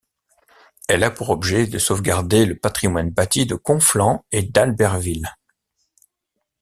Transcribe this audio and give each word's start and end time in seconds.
Elle 0.87 1.03
a 1.03 1.11
pour 1.11 1.29
objet 1.29 1.67
de 1.67 1.77
sauvegarder 1.77 2.47
le 2.47 2.55
patrimoine 2.57 3.11
bâti 3.11 3.45
de 3.45 3.53
Conflans 3.53 4.25
et 4.31 4.41
d'Albertville. 4.41 5.29